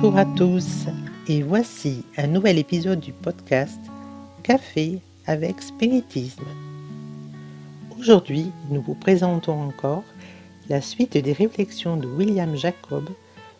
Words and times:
Bonjour 0.00 0.16
à 0.16 0.26
tous 0.26 0.86
et 1.26 1.42
voici 1.42 2.04
un 2.16 2.28
nouvel 2.28 2.56
épisode 2.56 3.00
du 3.00 3.12
podcast 3.12 3.80
Café 4.44 5.00
avec 5.26 5.60
Spiritisme. 5.60 6.44
Aujourd'hui, 7.98 8.52
nous 8.70 8.80
vous 8.80 8.94
présentons 8.94 9.60
encore 9.60 10.04
la 10.68 10.80
suite 10.82 11.16
des 11.16 11.32
réflexions 11.32 11.96
de 11.96 12.06
William 12.06 12.54
Jacob 12.54 13.10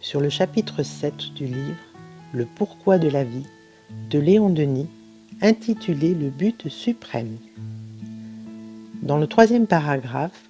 sur 0.00 0.20
le 0.20 0.28
chapitre 0.28 0.84
7 0.84 1.34
du 1.34 1.46
livre 1.46 1.82
Le 2.32 2.46
pourquoi 2.46 2.98
de 2.98 3.08
la 3.08 3.24
vie 3.24 3.48
de 4.10 4.20
Léon 4.20 4.50
Denis, 4.50 4.88
intitulé 5.42 6.14
Le 6.14 6.30
but 6.30 6.68
suprême. 6.68 7.38
Dans 9.02 9.18
le 9.18 9.26
troisième 9.26 9.66
paragraphe, 9.66 10.48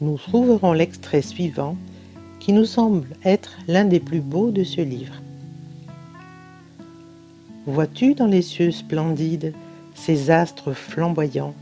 nous 0.00 0.16
trouverons 0.16 0.72
l'extrait 0.72 1.20
suivant 1.20 1.76
qui 2.48 2.54
nous 2.54 2.64
semble 2.64 3.08
être 3.26 3.58
l'un 3.68 3.84
des 3.84 4.00
plus 4.00 4.22
beaux 4.22 4.50
de 4.50 4.64
ce 4.64 4.80
livre. 4.80 5.12
Vois-tu 7.66 8.14
dans 8.14 8.26
les 8.26 8.40
cieux 8.40 8.70
splendides 8.70 9.52
ces 9.94 10.30
astres 10.30 10.72
flamboyants, 10.72 11.52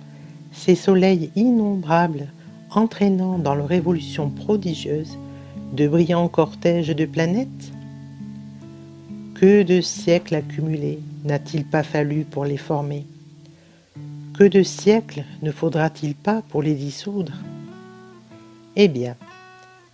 ces 0.53 0.77
soleils 0.77 1.33
innombrables 1.35 2.29
entraînant 2.71 3.37
dans 3.37 3.57
leur 3.57 3.73
évolution 3.73 4.31
prodigieuse 4.31 5.19
de 5.73 5.89
brillants 5.89 6.29
cortèges 6.29 6.95
de 6.95 7.05
planètes? 7.05 7.73
Que 9.35 9.65
de 9.65 9.81
siècles 9.81 10.37
accumulés 10.37 11.01
n'a-t-il 11.25 11.65
pas 11.65 11.83
fallu 11.83 12.23
pour 12.23 12.45
les 12.45 12.59
former? 12.59 13.05
Que 14.39 14.45
de 14.45 14.63
siècles 14.63 15.25
ne 15.43 15.51
faudra-t-il 15.51 16.15
pas 16.15 16.43
pour 16.49 16.63
les 16.63 16.75
dissoudre? 16.75 17.33
Eh 18.77 18.87
bien, 18.87 19.17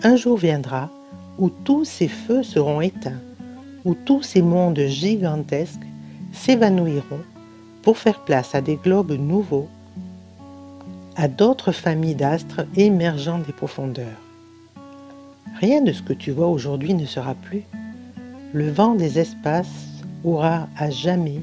un 0.05 0.17
jour 0.17 0.37
viendra 0.37 0.91
où 1.39 1.49
tous 1.49 1.85
ces 1.85 2.09
feux 2.09 2.43
seront 2.43 2.81
éteints, 2.81 3.21
où 3.85 3.95
tous 3.95 4.23
ces 4.23 4.43
mondes 4.43 4.81
gigantesques 4.87 5.87
s'évanouiront 6.33 7.23
pour 7.83 7.99
faire 7.99 8.21
place 8.21 8.55
à 8.55 8.61
des 8.61 8.77
globes 8.77 9.13
nouveaux, 9.13 9.69
à 11.17 11.29
d'autres 11.29 11.73
familles 11.73 12.15
d'astres 12.15 12.67
émergeant 12.77 13.39
des 13.39 13.53
profondeurs. 13.53 14.07
Rien 15.61 15.83
de 15.83 15.93
ce 15.93 16.03
que 16.03 16.13
tu 16.13 16.33
vois 16.33 16.49
aujourd'hui 16.49 16.95
ne 16.95 17.07
sera 17.07 17.35
plus. 17.35 17.63
Le 18.53 18.71
vent 18.71 18.95
des 18.95 19.19
espaces 19.19 20.03
aura 20.25 20.69
à 20.77 20.91
jamais 20.91 21.43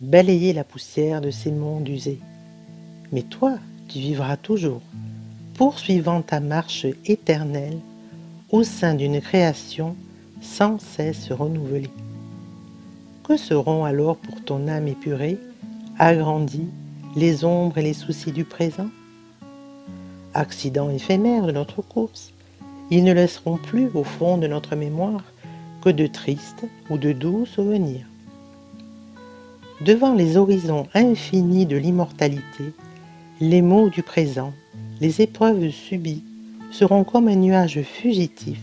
balayé 0.00 0.52
la 0.52 0.64
poussière 0.64 1.20
de 1.20 1.30
ces 1.30 1.52
mondes 1.52 1.88
usés. 1.88 2.20
Mais 3.12 3.22
toi, 3.22 3.58
tu 3.88 3.98
vivras 3.98 4.36
toujours, 4.36 4.80
poursuivant 5.54 6.22
ta 6.22 6.40
marche 6.40 6.86
éternelle 7.04 7.78
au 8.52 8.64
sein 8.64 8.94
d'une 8.94 9.20
création 9.20 9.96
sans 10.40 10.78
cesse 10.78 11.30
renouvelée. 11.30 11.90
Que 13.22 13.36
seront 13.36 13.84
alors 13.84 14.16
pour 14.16 14.42
ton 14.42 14.66
âme 14.66 14.88
épurée, 14.88 15.38
agrandie, 15.98 16.68
les 17.14 17.44
ombres 17.44 17.78
et 17.78 17.82
les 17.82 17.92
soucis 17.92 18.32
du 18.32 18.44
présent? 18.44 18.88
Accidents 20.34 20.90
éphémères 20.90 21.46
de 21.46 21.52
notre 21.52 21.82
course, 21.82 22.32
ils 22.90 23.04
ne 23.04 23.12
laisseront 23.12 23.56
plus 23.56 23.88
au 23.94 24.02
fond 24.02 24.36
de 24.36 24.48
notre 24.48 24.74
mémoire 24.74 25.22
que 25.82 25.90
de 25.90 26.06
tristes 26.06 26.66
ou 26.88 26.98
de 26.98 27.12
doux 27.12 27.46
souvenirs. 27.46 28.06
Devant 29.80 30.14
les 30.14 30.36
horizons 30.36 30.86
infinis 30.92 31.66
de 31.66 31.76
l'immortalité, 31.76 32.74
les 33.40 33.62
maux 33.62 33.90
du 33.90 34.02
présent, 34.02 34.52
les 35.00 35.22
épreuves 35.22 35.70
subies, 35.70 36.24
seront 36.70 37.04
comme 37.04 37.28
un 37.28 37.36
nuage 37.36 37.82
fugitif 37.82 38.60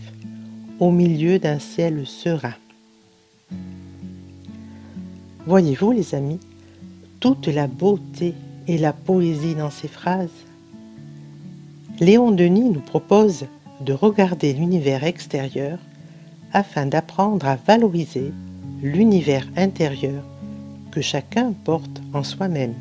au 0.80 0.90
milieu 0.90 1.38
d'un 1.38 1.58
ciel 1.58 2.06
serein. 2.06 2.54
Voyez-vous 5.46 5.92
les 5.92 6.14
amis, 6.14 6.40
toute 7.20 7.46
la 7.46 7.66
beauté 7.66 8.34
et 8.66 8.78
la 8.78 8.92
poésie 8.92 9.54
dans 9.54 9.70
ces 9.70 9.88
phrases? 9.88 10.28
Léon 12.00 12.30
Denis 12.30 12.70
nous 12.70 12.80
propose 12.80 13.46
de 13.80 13.92
regarder 13.92 14.52
l'univers 14.52 15.04
extérieur 15.04 15.78
afin 16.52 16.86
d'apprendre 16.86 17.46
à 17.46 17.56
valoriser 17.56 18.32
l'univers 18.82 19.46
intérieur 19.56 20.22
que 20.90 21.00
chacun 21.00 21.52
porte 21.64 22.00
en 22.12 22.22
soi-même. 22.22 22.74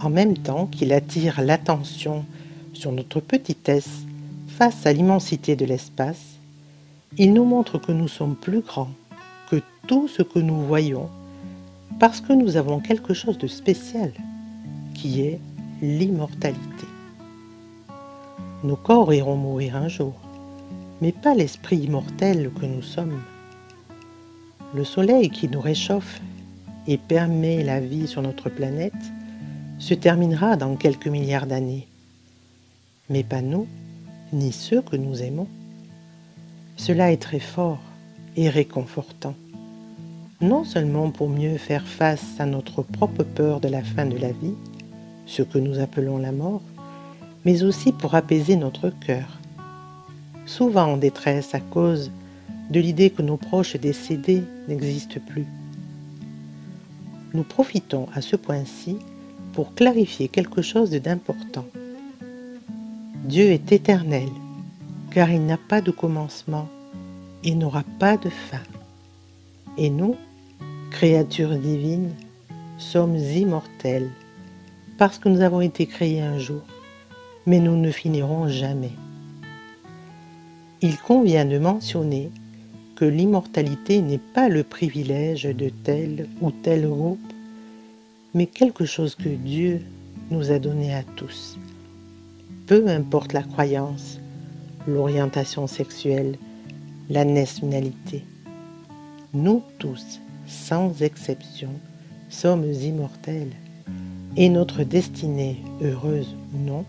En 0.00 0.10
même 0.10 0.36
temps 0.36 0.66
qu'il 0.66 0.92
attire 0.92 1.40
l'attention 1.42 2.24
sur 2.72 2.92
notre 2.92 3.20
petitesse 3.20 4.06
face 4.48 4.86
à 4.86 4.92
l'immensité 4.92 5.56
de 5.56 5.64
l'espace, 5.64 6.38
il 7.18 7.32
nous 7.32 7.44
montre 7.44 7.78
que 7.78 7.92
nous 7.92 8.08
sommes 8.08 8.36
plus 8.36 8.60
grands 8.60 8.90
que 9.50 9.60
tout 9.86 10.08
ce 10.08 10.22
que 10.22 10.38
nous 10.38 10.62
voyons 10.62 11.08
parce 12.00 12.20
que 12.20 12.32
nous 12.32 12.56
avons 12.56 12.80
quelque 12.80 13.14
chose 13.14 13.38
de 13.38 13.46
spécial 13.46 14.12
qui 14.94 15.20
est 15.20 15.38
l'immortalité. 15.82 16.86
Nos 18.64 18.76
corps 18.76 19.12
iront 19.12 19.36
mourir 19.36 19.76
un 19.76 19.88
jour, 19.88 20.14
mais 21.00 21.12
pas 21.12 21.34
l'esprit 21.34 21.78
immortel 21.78 22.50
que 22.60 22.66
nous 22.66 22.82
sommes. 22.82 23.20
Le 24.74 24.84
soleil 24.84 25.30
qui 25.30 25.48
nous 25.48 25.60
réchauffe 25.60 26.20
et 26.86 26.98
permet 26.98 27.62
la 27.62 27.80
vie 27.80 28.08
sur 28.08 28.22
notre 28.22 28.48
planète 28.48 28.92
se 29.78 29.94
terminera 29.94 30.56
dans 30.56 30.76
quelques 30.76 31.08
milliards 31.08 31.46
d'années 31.46 31.88
mais 33.12 33.22
pas 33.22 33.42
nous, 33.42 33.66
ni 34.32 34.52
ceux 34.52 34.80
que 34.80 34.96
nous 34.96 35.22
aimons. 35.22 35.46
Cela 36.76 37.12
est 37.12 37.20
très 37.20 37.40
fort 37.40 37.78
et 38.36 38.48
réconfortant, 38.48 39.34
non 40.40 40.64
seulement 40.64 41.10
pour 41.10 41.28
mieux 41.28 41.58
faire 41.58 41.86
face 41.86 42.40
à 42.40 42.46
notre 42.46 42.82
propre 42.82 43.22
peur 43.22 43.60
de 43.60 43.68
la 43.68 43.82
fin 43.82 44.06
de 44.06 44.16
la 44.16 44.32
vie, 44.32 44.54
ce 45.26 45.42
que 45.42 45.58
nous 45.58 45.78
appelons 45.78 46.16
la 46.16 46.32
mort, 46.32 46.62
mais 47.44 47.62
aussi 47.62 47.92
pour 47.92 48.14
apaiser 48.14 48.56
notre 48.56 48.88
cœur, 48.88 49.38
souvent 50.46 50.94
en 50.94 50.96
détresse 50.96 51.54
à 51.54 51.60
cause 51.60 52.10
de 52.70 52.80
l'idée 52.80 53.10
que 53.10 53.20
nos 53.20 53.36
proches 53.36 53.76
décédés 53.76 54.42
n'existent 54.68 55.20
plus. 55.28 55.46
Nous 57.34 57.44
profitons 57.44 58.08
à 58.14 58.22
ce 58.22 58.36
point-ci 58.36 58.96
pour 59.52 59.74
clarifier 59.74 60.28
quelque 60.28 60.62
chose 60.62 60.90
d'important. 60.90 61.66
Dieu 63.24 63.52
est 63.52 63.70
éternel, 63.70 64.28
car 65.12 65.30
il 65.30 65.46
n'a 65.46 65.56
pas 65.56 65.80
de 65.80 65.92
commencement 65.92 66.68
et 67.44 67.54
n'aura 67.54 67.84
pas 68.00 68.16
de 68.16 68.28
fin. 68.28 68.62
Et 69.78 69.90
nous, 69.90 70.16
créatures 70.90 71.56
divines, 71.56 72.10
sommes 72.78 73.14
immortels, 73.14 74.10
parce 74.98 75.20
que 75.20 75.28
nous 75.28 75.40
avons 75.40 75.60
été 75.60 75.86
créés 75.86 76.20
un 76.20 76.38
jour, 76.38 76.62
mais 77.46 77.60
nous 77.60 77.76
ne 77.76 77.92
finirons 77.92 78.48
jamais. 78.48 78.90
Il 80.80 80.98
convient 80.98 81.44
de 81.44 81.60
mentionner 81.60 82.28
que 82.96 83.04
l'immortalité 83.04 84.02
n'est 84.02 84.18
pas 84.18 84.48
le 84.48 84.64
privilège 84.64 85.44
de 85.44 85.68
tel 85.68 86.28
ou 86.40 86.50
tel 86.50 86.88
groupe, 86.88 87.32
mais 88.34 88.46
quelque 88.46 88.84
chose 88.84 89.14
que 89.14 89.28
Dieu 89.28 89.80
nous 90.32 90.50
a 90.50 90.58
donné 90.58 90.92
à 90.92 91.04
tous 91.14 91.56
peu 92.66 92.88
importe 92.88 93.32
la 93.32 93.42
croyance, 93.42 94.18
l'orientation 94.86 95.66
sexuelle, 95.66 96.36
la 97.10 97.24
nationalité. 97.24 98.24
Nous 99.34 99.62
tous, 99.78 100.20
sans 100.46 101.02
exception, 101.02 101.70
sommes 102.28 102.72
immortels 102.72 103.52
et 104.36 104.48
notre 104.48 104.82
destinée, 104.82 105.62
heureuse 105.82 106.34
ou 106.54 106.58
non, 106.58 106.84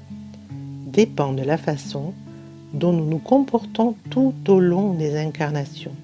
dépend 0.87 1.33
de 1.33 1.41
la 1.43 1.57
façon 1.57 2.13
dont 2.73 2.93
nous 2.93 3.05
nous 3.05 3.19
comportons 3.19 3.95
tout 4.09 4.33
au 4.47 4.59
long 4.59 4.93
des 4.93 5.17
incarnations, 5.17 5.95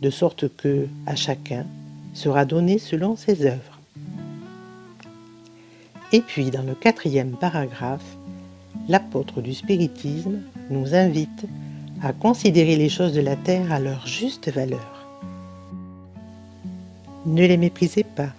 de 0.00 0.10
sorte 0.10 0.48
que, 0.56 0.86
à 1.06 1.16
chacun, 1.16 1.66
sera 2.14 2.44
donné 2.44 2.78
selon 2.78 3.16
ses 3.16 3.46
œuvres. 3.46 3.80
Et 6.12 6.20
puis, 6.20 6.50
dans 6.50 6.62
le 6.62 6.74
quatrième 6.74 7.32
paragraphe, 7.32 8.16
l'apôtre 8.88 9.40
du 9.40 9.54
spiritisme 9.54 10.40
nous 10.70 10.94
invite 10.94 11.46
à 12.02 12.12
considérer 12.12 12.76
les 12.76 12.88
choses 12.88 13.12
de 13.12 13.20
la 13.20 13.36
terre 13.36 13.70
à 13.72 13.78
leur 13.78 14.06
juste 14.06 14.50
valeur. 14.50 15.06
Ne 17.26 17.46
les 17.46 17.56
méprisez 17.56 18.02
pas, 18.02 18.30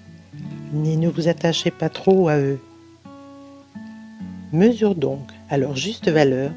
ni 0.73 0.97
ne 0.97 1.07
vous 1.07 1.27
attachez 1.27 1.71
pas 1.71 1.89
trop 1.89 2.27
à 2.27 2.37
eux. 2.37 2.59
Mesure 4.51 4.95
donc 4.95 5.31
à 5.49 5.57
leur 5.57 5.75
juste 5.75 6.09
valeur 6.09 6.51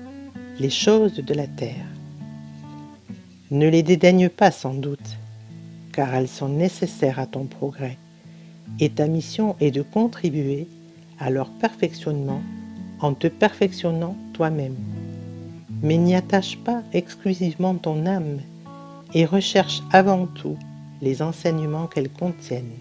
les 0.59 0.71
choses 0.71 1.15
de 1.15 1.35
la 1.35 1.47
terre. 1.47 1.87
Ne 3.51 3.69
les 3.69 3.85
dédaigne 3.85 4.29
pas 4.29 4.51
sans 4.51 4.75
doute, 4.75 5.17
car 5.93 6.13
elles 6.15 6.29
sont 6.29 6.49
nécessaires 6.49 7.21
à 7.21 7.27
ton 7.27 7.45
progrès, 7.45 7.97
et 8.81 8.91
ta 8.91 9.07
mission 9.07 9.55
est 9.61 9.71
de 9.71 9.83
contribuer 9.83 10.67
à 11.21 11.31
leur 11.31 11.51
perfectionnement 11.51 12.43
en 13.01 13.15
te 13.15 13.27
perfectionnant 13.27 14.17
toi-même. 14.33 14.77
Mais 15.83 15.97
n'y 15.97 16.15
attache 16.15 16.59
pas 16.59 16.83
exclusivement 16.93 17.75
ton 17.75 18.07
âme 18.07 18.39
et 19.15 19.25
recherche 19.25 19.83
avant 19.93 20.27
tout 20.27 20.57
les 21.03 21.23
enseignements 21.23 21.87
qu'elles 21.87 22.11
contiennent. 22.11 22.79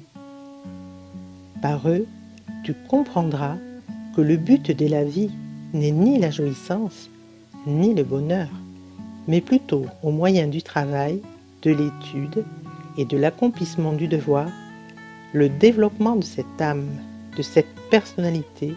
Par 1.62 1.88
eux, 1.90 2.08
tu 2.64 2.74
comprendras 2.88 3.56
que 4.16 4.22
le 4.22 4.38
but 4.38 4.72
de 4.72 4.88
la 4.88 5.04
vie 5.04 5.32
n'est 5.74 5.92
ni 5.92 6.20
la 6.20 6.32
jouissance, 6.32 7.10
ni 7.68 7.94
le 7.94 8.04
bonheur, 8.04 8.48
mais 9.28 9.42
plutôt 9.42 9.86
au 10.04 10.12
moyen 10.12 10.48
du 10.48 10.62
travail, 10.62 11.22
de 11.64 11.72
l'étude 11.72 12.46
et 12.98 13.06
de 13.06 13.18
l'accomplissement 13.18 13.94
du 13.94 14.08
devoir, 14.08 14.48
le 15.34 15.50
développement 15.50 16.16
de 16.16 16.24
cette 16.24 16.62
âme, 16.62 16.88
de 17.38 17.42
cette 17.42 17.74
personnalité 17.90 18.74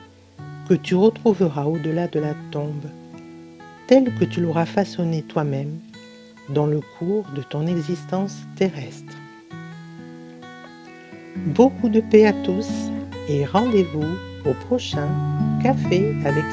que 0.69 0.75
tu 0.75 0.95
retrouveras 0.95 1.65
au-delà 1.65 2.09
de 2.09 2.21
la 2.21 2.35
tombe, 2.51 2.85
telle 3.87 4.15
que 4.17 4.25
tu 4.27 4.43
l'auras 4.43 4.67
façonnée 4.67 5.23
toi-même 5.23 5.79
dans 6.51 6.67
le 6.67 6.81
cours 6.99 7.25
de 7.35 7.43
ton 7.43 7.67
existence 7.67 8.37
terrestre. 8.57 9.15
Beaucoup 11.37 11.89
de 11.89 12.01
paix 12.01 12.27
à 12.27 12.33
tous 12.33 12.69
et 13.29 13.47
rendez-vous 13.47 14.05
au 14.45 14.53
prochain 14.67 15.09
Café 15.63 16.15
avec 16.25 16.45